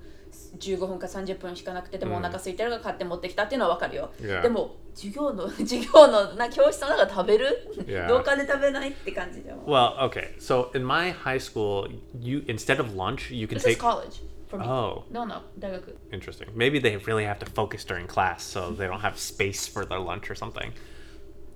[0.60, 4.41] 15分か30分しかなくてでもお腹空いてるから買って持ってきたっていうのは分かるよ、Yeah.
[4.41, 8.08] でも授業の授業のな教室の中で食べる、Yeah.
[8.08, 10.38] 廊下で食べないって感じでも well, okay.
[10.39, 13.80] So in my high school, you instead of lunch, you can This is take.
[13.80, 15.04] college for me Oh.
[15.12, 16.48] no no 大学 Interesting.
[16.56, 20.00] Maybe they really have to focus during class, so they don't have space for their
[20.00, 20.72] lunch or something.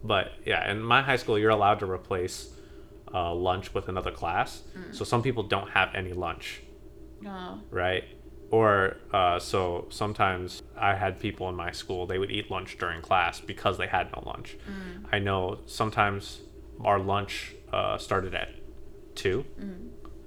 [0.04, 2.50] But yeah, in my high school, you're allowed to replace
[3.14, 4.64] uh, lunch with another class.
[4.92, 6.62] So some people don't have any lunch,
[7.26, 8.04] あ right?
[8.51, 13.01] Or uh, so sometimes I had people in my school, they would eat lunch during
[13.01, 14.57] class because they had no lunch.
[15.11, 16.41] I know sometimes
[16.85, 18.51] our lunch uh, started at
[19.15, 19.45] 2,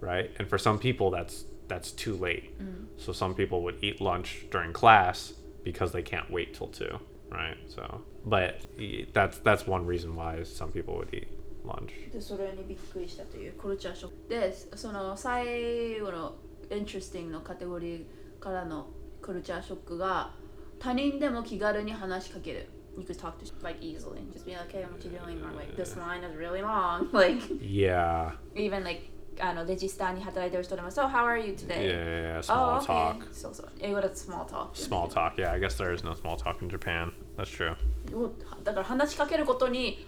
[0.01, 0.31] right?
[0.39, 2.55] And for some people, that's that's too late.
[2.97, 5.33] So some people would eat lunch during class
[5.63, 6.97] because they can't wait till 2,
[7.31, 7.57] right?
[7.67, 11.27] So, but y- that's that's one reason why some people would eat
[11.63, 11.91] lunch.
[12.11, 16.35] でそれにびっくりしたというコルチャーショックでその最後の
[16.76, 18.86] イントレスティングのカテゴリーからの
[19.22, 20.30] コルチャーショックが
[20.78, 25.74] 他人でも気軽に話しかける You could talk to like easily just be like hey what you doing or like
[25.76, 28.32] this line is really long like Yeah.
[28.54, 29.02] even like
[29.38, 31.76] あのレジスターに働いてる人でも So how are you Yeah, today?
[31.80, 33.18] yeah, yeah, Oh, small okay.
[33.20, 33.32] talk.
[33.32, 35.34] そうそう英語だと small talk Small talk.
[35.36, 37.12] Yeah, I guess there is no small talk in Japan.
[37.36, 37.74] That's true.
[38.14, 38.30] お
[38.64, 40.06] だから話しかけることに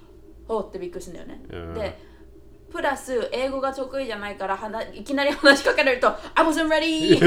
[0.49, 2.12] おってびっくりするんだよね、うんで
[2.72, 7.20] プラス英語が得意じゃないからはないきなり話しかけられると I wasn't ready!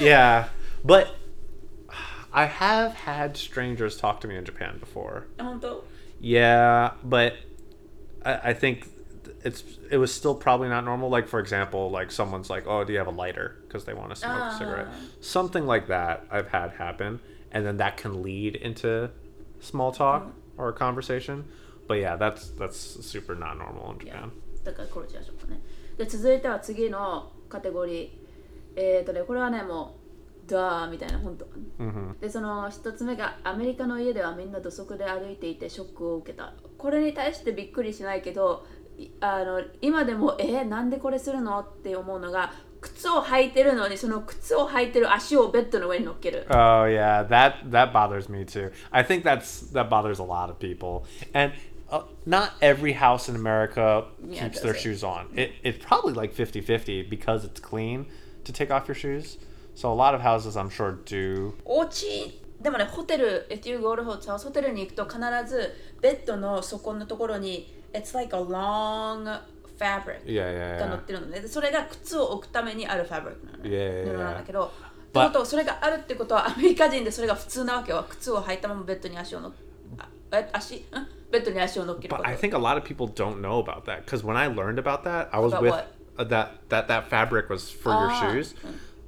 [0.00, 0.48] yeah,
[0.84, 1.08] but
[2.32, 5.24] I have had strangers talk to me in Japan before.
[5.38, 5.82] 本当
[6.20, 7.34] Yeah, but
[8.24, 8.88] I, I think
[9.42, 11.08] it's it was still probably not normal.
[11.08, 14.10] Like for example, like someone's like, "Oh, do you have a lighter?" Because they want
[14.10, 14.88] to smoke a cigarette.
[14.90, 14.96] Ah.
[15.20, 19.10] Something like that I've had happen, and then that can lead into
[19.60, 21.46] small talk or a conversation.
[21.87, 24.31] But yeah, that's that's super not normal in Japan.
[24.63, 25.59] だからコルチャーショックね。
[25.97, 28.09] で続いては次のカテゴリー。
[28.75, 29.95] えーとねこれはねも
[30.47, 31.45] うダーみたいな本当。
[31.77, 36.53] Hmm でその一つ目がアメリカの家ではみんな土足で歩いていてショックを受けた。
[36.77, 38.65] これに対してびっくりしないけど
[38.97, 46.45] いあの今でもえー、なんでこれするのって思うのが靴を履いてるのにその靴を履いてる足をベッドの上に乗っける。
[46.49, 48.71] Oh yeah, that that bothers me too.
[48.91, 51.53] I think that's that bothers a lot of people, and
[51.89, 54.79] uh, not every house in America Yeah, keeps their it?
[54.79, 55.27] shoes on.
[55.35, 58.05] It it's probably like 50-50 because it's clean
[58.43, 59.37] to take off your shoes.
[59.75, 61.53] So a lot of houses, I'm sure, do.
[61.65, 69.39] お家でもねホテル if you go to hotels ホテルに行くと必ずベッドの底のところに it's like a long
[69.77, 70.97] fabric Yeah, yeah, yeah.
[70.97, 74.45] ってるのねでそれが靴を置くためにあるファブリックなのね Yeah, yeah, 布なんだ yeah.
[74.45, 74.71] けど
[75.13, 79.74] But- ってことそれがあるってことはアメリカ人でそれが普通なわけは靴を履いたままベッドに足をのあえ
[80.52, 80.80] 足ん
[81.30, 84.46] ベッドに足を乗っけるこ But と I think a lot of people don't know about that because when I
[84.48, 85.86] learned about that, I was About with what?
[86.18, 88.00] uh, that that that fabric was for Ah.
[88.32, 88.54] your shoes.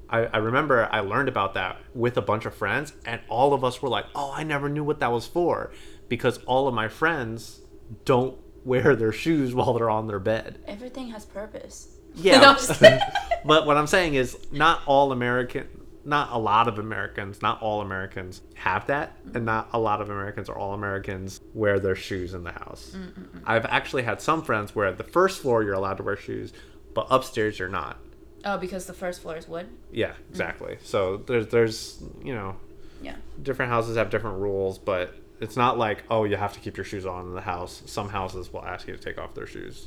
[0.08, 3.64] I, I remember I learned about that with a bunch of friends, and all of
[3.64, 5.72] us were like, "Oh, I never knew what that was for,"
[6.08, 7.60] because all of my friends
[8.04, 10.58] don't wear their shoes while they're on their bed.
[10.68, 13.00] everything has purpose Yeah, No, I'm just kidding.
[13.44, 15.66] but what I'm saying is, not all American,
[16.06, 20.10] not a lot of Americans, not all Americans have that, and not a lot of
[20.10, 22.96] Americans or all Americans wear their shoes in the house.
[23.44, 26.52] I've actually had some friends where the first floor you're allowed to wear shoes,
[26.94, 27.98] but upstairs you're not.
[28.44, 30.76] oh because the first floor is wood Yeah, exactly.
[30.82, 32.56] So there's there's you know
[33.00, 36.76] yeah different houses have different rules, but it's not like oh you have to keep
[36.76, 37.82] your shoes on in the house.
[37.86, 39.86] Some houses will ask you to take off their shoes.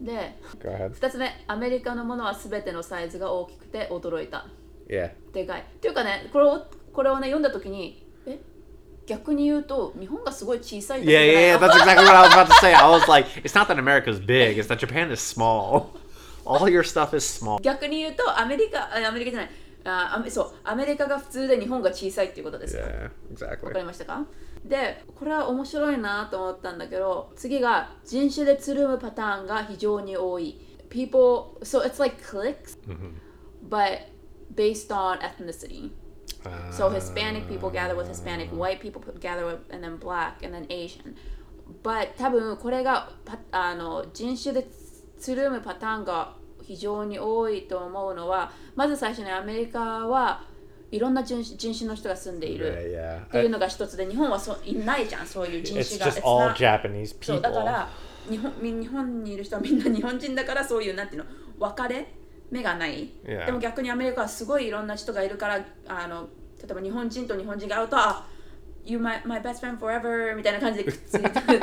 [0.00, 0.90] で Go ahead.
[0.94, 4.46] 2つ目アメリカのものは全てのサイズが大きくて驚いた
[4.87, 5.11] Yeah.
[5.33, 8.39] でかいっていうかねこれをこれをね読んだ時にえ
[9.07, 11.61] 逆に言うと日本がすごい小さいだけ Yeah, じゃない yeah, yeah.
[11.61, 12.73] の That's exactly what I was about to say.
[12.73, 15.87] I was like, it's not that America's big; it's that Japan is small.
[16.45, 17.59] All your stuff is small.
[17.61, 19.49] 逆に言うとアメリカあアメリカじゃない
[19.85, 23.09] あアメそうアメリカが普通で日本が小さいっていうことですよ Yeah, わ
[23.57, 23.73] exactly.
[23.73, 24.25] かりましたか
[24.63, 32.77] でこれは面白いなと思ったんだけど次が人種でつるむパターンが非常に多い people so it's like cliques
[33.69, 33.99] but
[34.53, 35.91] based on ethnicity
[36.71, 40.65] So Hispanic people gather with Hispanic, white people gather with, and then black, and then
[40.69, 41.15] Asian.
[41.83, 44.67] But 多分これがパあの人種で
[45.17, 50.43] つるむパターンが非常に多いと思うのはまず最初にアメリカは
[50.91, 56.05] いろんな人種人種の人が住んでいる.っていうのが一つで日本はそういないじゃんそういう人種が。
[56.11, 57.41] just It's all not- Japanese そう people.
[57.41, 57.89] だから
[58.29, 62.05] 日本み日本にいる人はみんな日本人だからそういうなんていうの分かれ
[62.51, 63.45] 目がない、Yeah.
[63.45, 66.29] でも逆にアメリカはすごいいろんな人がいるからあの
[66.59, 68.27] 例えば日本人と日本人が会うとあ
[68.85, 70.99] You my, my best friend forever みたいな感じでくっ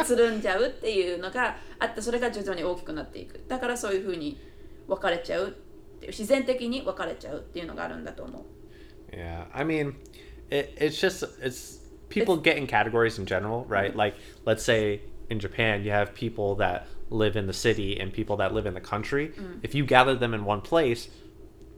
[0.03, 4.40] つつるんじゃうっていうのがあってそれが徐々に大きくなっていくだからそういうふうに
[4.88, 5.51] 分かれちゃうっ
[6.01, 8.42] ていう自然的に分かれちゃうっていうのがあるんだと思う
[9.12, 9.95] Yeah, I mean,
[10.51, 13.95] it, it's just it's people get in categories in general, right?
[13.95, 14.16] Like,
[14.47, 18.54] let's say in Japan, you have people that live in the city and people that
[18.54, 19.32] live in the country.
[19.63, 21.10] If you gather them in one place,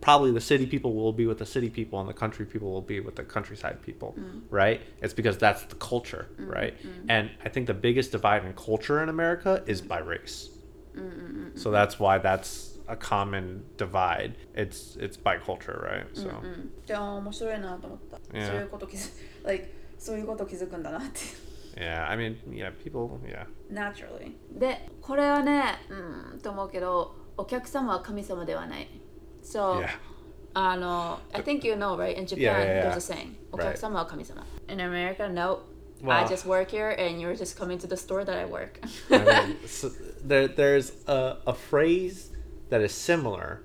[0.01, 2.81] probably the city people will be with the city people and the country people will
[2.81, 4.15] be with the countryside people,
[4.49, 4.81] right?
[5.01, 6.73] It's because that's the culture, right?
[7.09, 10.49] And I think the biggest divide in culture in America is by race.
[11.55, 14.35] So that's why that's a common divide.
[14.55, 16.07] It's it's by culture, right?
[16.15, 16.31] So
[16.87, 18.47] じゃあ面白いなと思った、 Yeah.
[18.47, 19.11] そういうこと気づ
[19.45, 21.19] like そういうこと気づくんだなって
[21.77, 23.45] yeah, I mean, yeah, people, yeah.
[23.69, 28.87] naturally でこれはねうんと思うけどお客様は神様ではない
[29.43, 29.89] so Yeah.
[30.53, 32.91] あの I think you know right in Japan Yeah, yeah, yeah.
[32.91, 33.65] there's a saying お Right.
[33.71, 35.59] 客様は神様 in America no
[36.01, 38.79] Well- I just work here and you're just coming to the store that I work
[39.11, 39.89] I mean, so
[40.25, 42.31] there, there's a, a phrase
[42.69, 43.61] that is similar,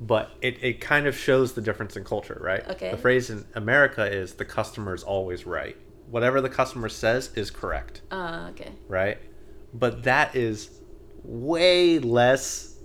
[0.00, 2.66] but it, it kind of shows the difference in culture, right?
[2.70, 2.90] Okay.
[2.90, 5.76] The phrase in America is the customer is always right.
[6.13, 8.03] whatever the customer says is correct.
[8.11, 8.71] Uh, okay.
[8.87, 9.17] Right?
[9.73, 10.69] But that is
[11.23, 12.77] way less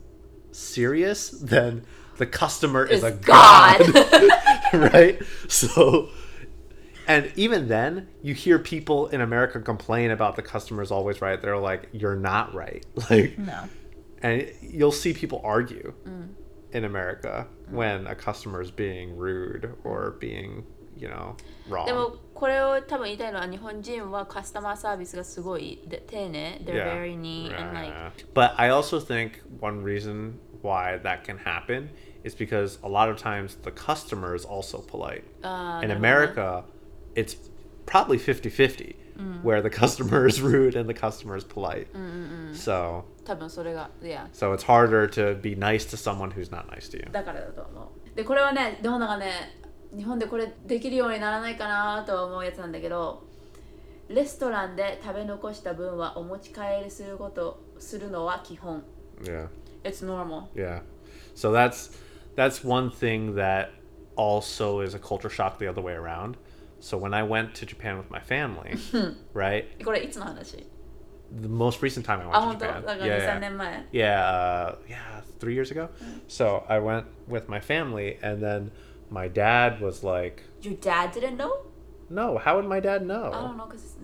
[0.50, 1.84] serious than
[2.16, 3.92] the customer is, is a god.
[3.92, 4.72] god.
[4.94, 5.20] right?
[5.46, 6.08] So
[7.06, 11.40] and even then, you hear people in America complain about the customer's always right.
[11.40, 13.68] They're like, "You're not right." Like No.
[14.22, 15.92] And you'll see people argue.
[16.06, 16.28] Mm
[16.72, 17.72] in America mm.
[17.72, 21.36] when a customer is being rude or being, you know,
[21.68, 21.86] wrong.
[21.86, 26.94] Then we'll これを多分言いたいのは日本人はカスタマーサービスがすごいで丁寧 They're Yeah.
[26.94, 28.10] very neat and like Yeah.
[28.32, 31.90] But I also think one reason why that can happen
[32.22, 35.24] is because a lot of times the customer is also polite.
[35.82, 36.64] In America,
[37.16, 37.36] it's
[37.86, 38.96] probably 50 50
[39.42, 41.88] where the customer is rude and the customer is polite.
[42.52, 46.98] So, 多分それが Yeah so it's harder to be nice to someone who's not nice to
[46.98, 47.08] you.
[47.10, 49.57] だからだと思うでこれはねどうながね
[49.96, 53.22] 日本でこれできるようにならないかなとは思うやつなんだけど
[54.08, 58.82] レストランで食べ残した分はお持ち帰りすることするのは基本
[59.22, 59.48] Yeah.
[59.82, 60.82] It's normal Yeah.
[61.34, 61.90] So that's
[62.36, 63.70] that's one thing that
[64.16, 66.36] also is a culture shock the other way around.
[66.80, 68.76] So when I went to Japan with my family,
[69.34, 69.64] right?
[69.84, 70.64] これいつの話
[71.40, 72.98] The most recent time I あ went 本 to 当 Japan.
[73.00, 73.40] Yeah, 2、3 yeah.
[73.40, 75.88] 年前 Yeah, uh, yeah, three years ago.
[76.28, 78.70] So I went with my family, and then
[79.10, 80.42] my dad was like.
[80.62, 81.64] Your dad didn't know?
[82.10, 83.30] No, how would my dad know?
[83.32, 83.96] I don't know because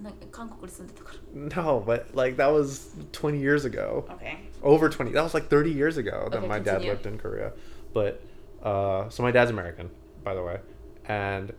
[1.33, 4.07] No, but like that was 20 years ago.
[4.13, 4.41] Okay.
[4.63, 5.13] Over 20.
[5.13, 6.81] That was like 30 years ago that okay, my continue.
[6.81, 7.53] dad lived in Korea.
[7.95, 8.23] But
[8.63, 9.91] uh, so my dad's American,
[10.23, 10.61] by the way.
[11.07, 11.53] And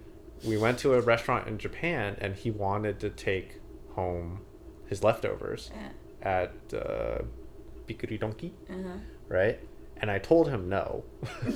[0.45, 3.59] we went to a restaurant in Japan and he wanted to take
[3.93, 4.41] home
[4.87, 5.89] his leftovers yeah.
[6.21, 7.23] at uh,
[7.87, 8.97] Bikkuri Donkey, uh-huh.
[9.27, 9.59] right?
[9.97, 11.03] And I told him no,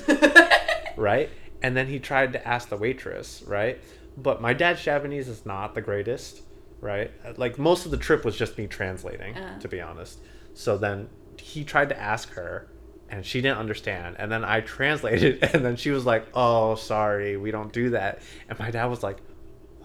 [0.96, 1.30] right?
[1.62, 3.78] And then he tried to ask the waitress, right?
[4.16, 6.42] But my dad's Japanese is not the greatest,
[6.80, 7.10] right?
[7.38, 9.58] Like most of the trip was just me translating, Uh.
[9.60, 10.20] to be honest.
[10.54, 12.68] So then he tried to ask her
[13.08, 14.16] and she didn't understand.
[14.18, 18.20] And then I translated and then she was like, "Oh, sorry, we don't do that."
[18.48, 19.18] And my dad was like,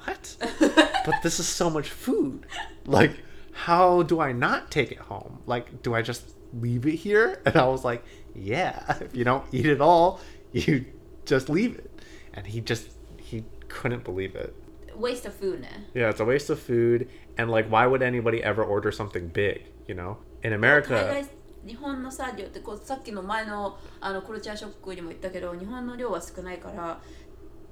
[0.03, 2.45] "What?" but this is so much food.
[2.85, 3.11] Like,
[3.51, 5.39] how do I not take it home?
[5.45, 7.41] Like, do I just leave it here?
[7.45, 8.03] And I was like,
[8.35, 10.19] yeah, if you don't eat it all,
[10.51, 10.85] you
[11.24, 11.90] just leave it.
[12.34, 14.54] And he just, he couldn't believe it.
[14.96, 17.08] Waste of food ね Yeah, it's a waste of food.
[17.38, 20.18] And like, why would anybody ever order something big, you know?
[20.42, 21.26] In 大 America, 概
[21.66, 26.98] 日本のさ量ってこうさっきの前のあのコルチャーショックにも言ったけど日本の量は少ないから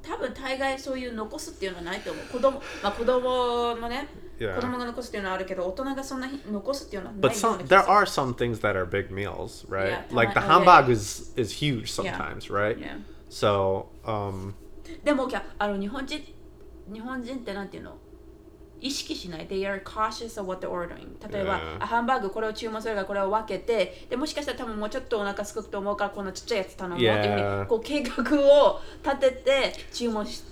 [0.03, 4.09] 多分大概そういう残すっていうのはないと思う子供まあ子供のね
[4.39, 4.55] Yeah.
[4.55, 9.91] 子供が残すっていうのはあるけど大人がそんなに残すっていうのはない but よう some な気 there がする are some things that are big meals, right?
[10.09, 12.79] Yeah, like the tama- yeah, hambag is is huge sometimes, right?
[12.79, 12.99] Yeah.
[13.33, 14.55] So, um,
[15.05, 16.21] でもあの日本人
[16.93, 17.97] 日本人ってなんていうの
[18.81, 21.83] 意識しない They are cautious of what they're ordering 例えば、 Yeah.
[21.83, 27.61] あハンバーグこれを注文するからこれを分けてでもしかしたら多分もうちょっとお腹すくと思うからこのちっちゃいやつ頼もうっていうふう Yeah.
[27.63, 30.43] にこう計画を立てて注文し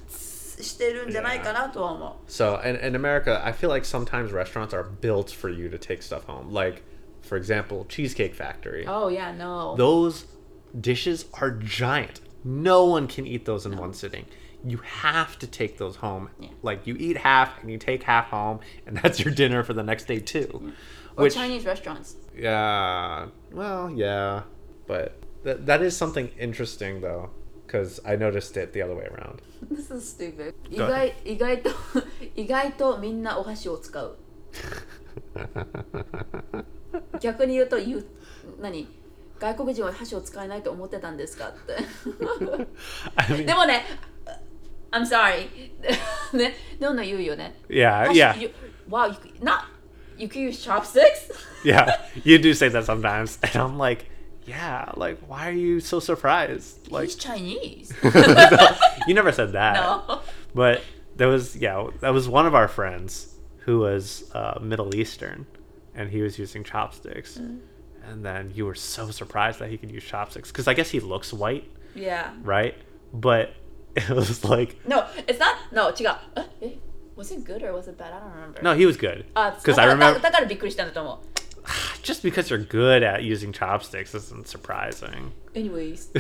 [0.59, 5.79] してるんじゃないかなとは思う So in, in America, I feel like sometimes restaurants are built for you to
[5.79, 6.51] take stuff home.
[6.53, 6.83] Like,
[7.23, 8.87] for example, Cheesecake Factory.
[8.89, 10.27] Oh yeah no Those
[10.81, 12.21] dishes are giant.
[12.45, 14.27] No one can eat those in one sitting.
[14.65, 16.31] You have to take those home.
[16.41, 16.49] Yeah.
[16.63, 19.83] Like you eat half and you take half home, and that's your dinner for the
[19.83, 20.73] next day too.
[21.17, 24.43] or Which Chinese restaurants yeah, well, yeah,
[24.87, 27.31] but that that is something interesting though,
[27.67, 29.41] because I noticed it the other way around.
[29.71, 31.71] This is stupid 意 Go 外意外と
[32.37, 34.19] 意外とみんなお箸を使う
[37.21, 38.07] 逆に言うと言う
[38.61, 38.87] 何
[39.41, 41.77] 外国人は箸を使えないと思ってたんですかって
[43.17, 43.85] I mean, でもね
[44.91, 45.49] I'm sorry
[46.33, 48.37] ねどんどん言うよね yeah, 箸 yeah.
[48.39, 48.51] you,
[48.89, 49.65] Wow you, could- not
[50.17, 51.31] you can use chopsticks
[51.65, 54.07] yeah, you do say that sometimes, and I'm like,
[54.47, 56.91] yeah, like why are you so surprised?
[56.91, 57.93] Like He's Chinese
[59.07, 59.75] you never said that.
[59.75, 60.21] no
[60.55, 60.81] But
[61.17, 63.35] there was yeah, that was one of our friends
[63.67, 65.47] who was uh, Middle Eastern,
[65.95, 67.41] and he was using chopsticks,
[68.09, 71.01] and then you were so surprised that he could use chopsticks because I guess he
[71.01, 72.75] looks white, Yeah right?
[73.13, 73.55] But
[73.97, 76.17] it was like No it's not No 違う
[76.61, 76.79] ええ
[77.17, 78.13] Was it good or was it bad?
[78.13, 81.19] I don't remember no, he was good あ because だ I からだ remember だからびっくりしたんだと思う
[82.03, 85.33] just because you're good at using chopsticks isn't surprising.
[85.55, 86.11] Anyways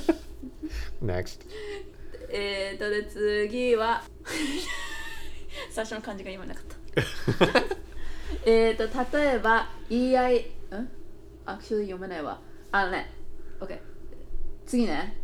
[1.01, 1.39] Next.
[2.31, 4.03] えーとで次は
[5.71, 7.63] 最初の漢字が今なかった
[8.45, 10.45] えーと例えば言
[10.78, 10.88] ん
[11.46, 12.40] あ、ちょっと読めないわ
[12.72, 13.10] あのね
[13.60, 13.78] OK
[14.66, 15.16] 次ね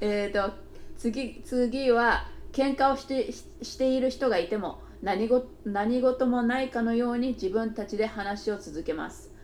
[0.00, 0.54] えーと
[0.96, 9.34] 次次は喧嘩をしてししている人がいても何ご何事もないかのように自分たちで話を続けます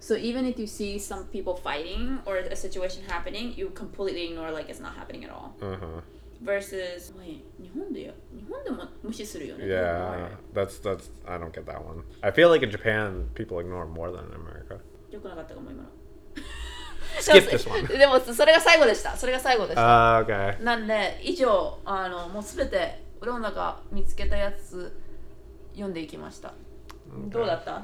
[0.00, 4.52] So even if you see some people fighting or a situation happening, you completely ignore
[4.52, 5.56] like it's not happening at all.
[5.60, 6.00] Uh huh.
[6.42, 9.64] Versus はい日本で日本でも無視するよね。
[9.64, 11.10] Yeah, that's that's.
[11.26, 12.04] I don't get that one.
[12.22, 14.78] I feel like in Japan people ignore more than in America.
[15.10, 15.88] よくなかったかも今の。
[17.20, 17.86] Skip this one.
[17.86, 20.62] でもそれが最後でしたそれが最後でした、Uh, okay.
[20.62, 24.96] なんで以上あのもうすべてローナが見つけたやつ
[25.72, 26.54] 読んでいきました、
[27.28, 27.82] どうだった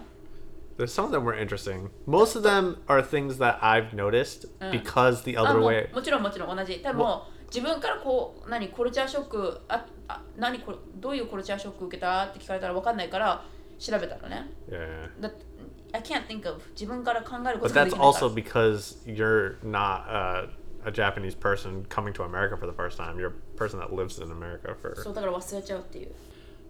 [0.76, 1.90] There's some of them were interesting.
[2.06, 5.92] Most of them are things that I've noticed because the あ other も way.
[5.94, 13.43] もちろんもちろん同じでも自分からこう何コルチャーショックああ何これどういうコルチャーショック受けたって聞かれたら分かんないから
[13.79, 15.09] 調べたのね Yeah.
[15.21, 15.45] だって
[15.91, 20.49] I can't think of 自分から考えるこ But とがで that's きないから also because you're not uh,
[20.85, 23.17] a Japanese person coming to America for the first time.
[23.19, 24.95] You're a person that lives in America for.
[25.01, 26.11] そうだから忘れちゃうっていう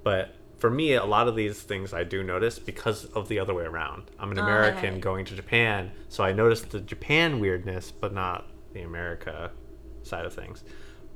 [0.04, 3.54] But for me, a lot of these things I do notice because of the other
[3.54, 4.04] way around.
[4.20, 5.02] I'm an Oh, American right.
[5.02, 9.52] going to Japan, so I noticed the Japan weirdness, but not the America
[10.04, 10.64] side of things.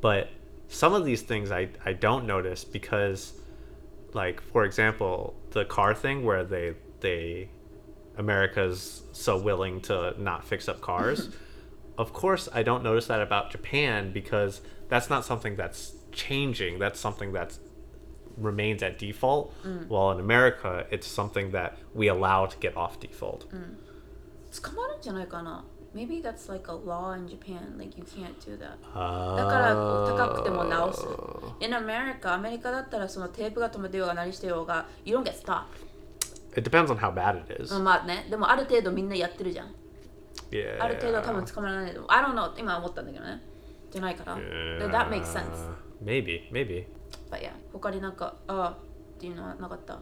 [0.01, 0.29] But
[0.67, 3.33] some of these things I, I don't notice because,
[4.13, 7.49] like, for example, the car thing where they, they,
[8.17, 11.29] America's so willing to not fix up cars.
[11.97, 16.79] of course, I don't notice that about Japan because that's not something that's changing.
[16.79, 17.59] That's something that's
[18.37, 19.53] remains at default.
[19.87, 23.45] While in America, it's something that we allow to get off default.
[24.51, 31.06] 捕まるんじゃないかな Maybe that's like a law in Japan like you can't do that だだから高くても直す
[31.60, 35.64] In America アメリカだったらそのテープが止めてようが何してようが You don't get stopped
[36.56, 37.74] It depends on how bad it is.
[37.74, 39.74] うんまあねでもある程度みんなやってるじゃん
[40.50, 40.80] yeah.
[40.82, 43.42] ある程度多分捕まらないけど I don't know 今思ったんだけどね
[43.90, 44.90] じゃないから Yeah.
[44.90, 45.44] That makes sense
[46.04, 46.86] Maybe, maybe.
[47.30, 48.76] But yeah 他になんかああっ
[49.18, 49.98] ていうのはなかった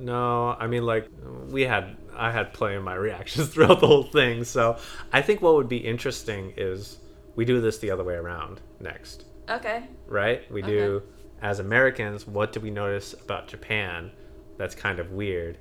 [0.00, 1.08] No, I mean like
[1.50, 4.44] we had I had plenty of my reactions throughout the whole thing.
[4.44, 4.78] So
[5.12, 6.98] I think what would be interesting is
[7.36, 10.50] we do this the other way around next, Okay right?
[10.50, 11.02] We do
[11.42, 14.10] as Americans, what do we notice about Japan
[14.58, 15.56] that's kind of weird?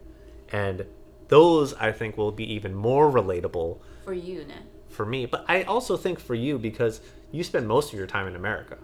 [0.52, 0.86] And
[1.30, 5.64] those I think will be even more relatable For you ね for me, but I
[5.64, 7.00] also think for you because
[7.32, 8.78] you spend most of your time in America,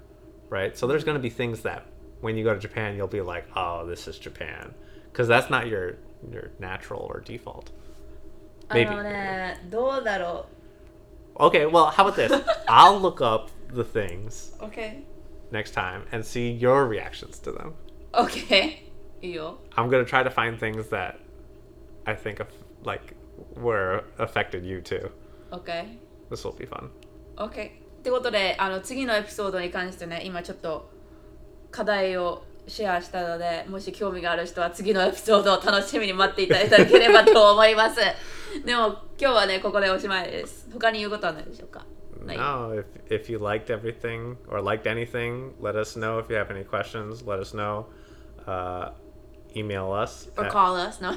[0.49, 0.77] right?
[0.77, 1.07] So there's mm-hmm.
[1.07, 1.87] going to be things that
[2.21, 4.73] when you go to Japan, you'll be like, "Oh, this is Japan,"
[5.14, 5.96] because that's not your
[6.30, 7.72] your natural or default.
[8.68, 8.90] あ Maybe.
[8.90, 10.46] のねどうだろ
[11.36, 12.30] Okay, well, how about this?
[12.68, 15.02] I'll look up the things う OK
[15.50, 17.72] next time and see your reactions to them.
[18.12, 18.84] OK
[19.22, 21.16] いいよ I'm gonna try to find things that
[22.04, 22.48] I think of
[22.84, 23.14] like
[23.56, 25.10] were affected you too.
[25.50, 25.98] OK
[26.30, 26.90] This will be fun.
[27.36, 27.70] OK
[28.00, 30.88] ってことであの次のエピソードに関してね今ちょっと
[31.70, 37.97] 課題を シェアしたのでもし興味がある人は次のエピソードを楽しみに待っていただければと思います
[38.65, 41.85] でも今日はねここでおしまいです他に言うことはないでしょうか
[42.25, 46.17] No, if if you liked everything or liked anything, let us know.
[46.17, 47.85] If you have any questions, let us know.
[48.47, 48.93] Uh,
[49.55, 50.27] email us.
[50.35, 51.11] or at- call us no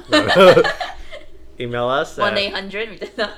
[1.59, 3.29] email us 1 at 800みたいな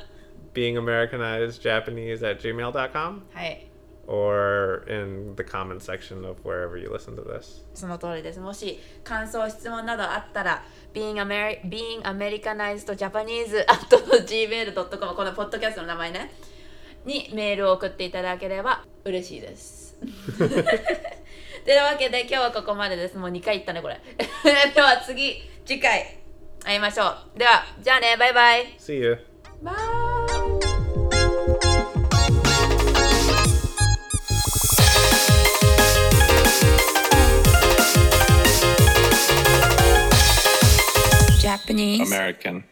[0.53, 3.70] beingamericanizedjapanese at gmail.com はい
[4.08, 7.64] or in the comment section of wherever you listen to this.
[7.74, 13.95] その通りですもし感想質問などあったら being, Ameri being Americanized Japanese at
[14.26, 16.32] gmail.com このポッドキャストの名前ね
[17.06, 19.97] にメールを送っていただければ嬉しいです
[20.38, 23.99] というわけで今日はここまでですもう2回言ったねこれ
[24.74, 26.18] では次次回
[26.64, 29.18] 会いましょうではじゃあねバイバイ See you.
[29.62, 30.01] バ
[41.52, 42.64] Japanese American.